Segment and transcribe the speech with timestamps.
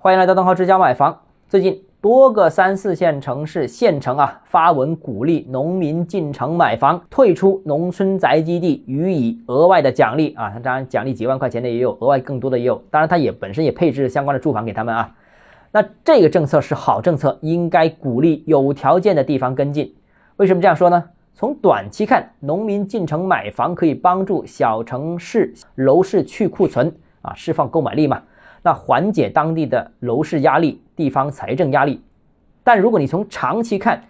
[0.00, 1.22] 欢迎来到邓浩之家买房。
[1.48, 10.50] 最近多个三四线城市县城啊发文鼓励农民进城买房，退出农村宅基地，予以额外的奖励啊。
[10.62, 12.80] 当然，奖励几万块钱的也有，额外更多的也有。
[12.92, 15.12] 当然，它也本身也配置相关的住房给他们啊。
[15.72, 19.92] 那这个政策是好政策，应该鼓励有条件的地方跟进。
[20.36, 21.02] 为什么这样说呢？
[21.34, 28.22] 从短期看，农民进城买房可以帮助小城市楼市去库存啊，释放购买力嘛。
[28.68, 32.02] 那缓解当地的楼市压力、地方财政压力，
[32.62, 34.04] 但如果你从长期看，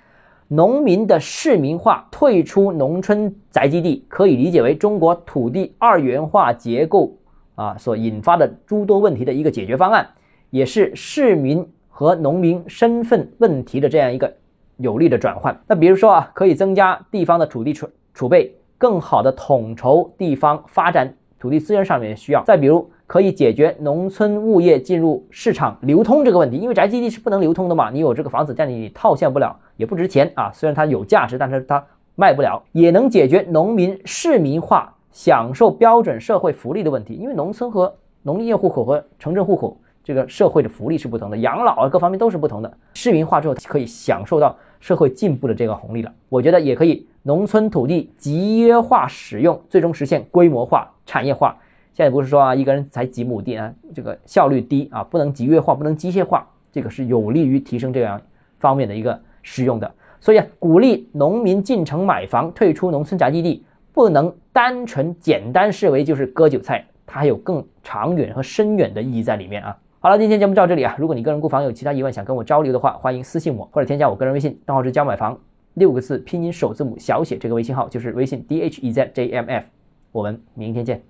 [0.49, 7.17] 农民的市民化、退出农村宅基地，可以理解为中国土地二元化结构
[7.55, 10.05] 啊所引发的诸多问题的一个解决方案，
[10.51, 14.35] 也是市民和农民身份问题的这样一个
[14.79, 15.57] 有力的转换。
[15.69, 22.43] 那比如说啊，可以增加地方的土地储储备，更好的统筹地方发展土地资源上面的需要。
[22.43, 22.91] 再比如。
[23.09, 30.53] 可以解决农村物业进入市场流通这个问题，因为宅基地是不能流通的嘛，你有这个房子但你套现不了，也不值钱啊。
[30.53, 31.83] 虽然它有价值，但是它
[32.17, 32.63] 卖不了。
[32.73, 37.91] 也能解决农民市民化、享受标准社会福利的问题，因为农村和
[38.25, 42.71] 农业户口和城镇户口这个社会的福利是不同的，养老啊各方面都是不同的。
[42.93, 46.13] 市民化之后可以享受到社会进步的这个红利了。
[46.29, 51.57] 我觉得也可以，农村土地集约化使用，最终实现规模化、产业化。
[51.99, 58.23] 现在不是说啊，一个人才几亩地啊，这个效率低啊，不能集约化，不能机械化，这个是有利于提升这样
[58.61, 59.95] 方面的一个使用的。
[60.21, 69.77] 所以啊，鼓励农民进城买房，退出农村宅基地，不能单纯简单视为就是割韭菜，它还有更长远和深远的意义在里面啊。
[69.99, 75.37] 好了，今天节目到这里啊，如果你个人购房有其他疑问想跟我交流的话，欢迎私信我或者添加我个人微信，账号是教买房
[75.75, 79.67] 六个字拼音首字母小写，这个微信号就是微信 d h e z j m f，
[80.13, 81.03] 我们明天见。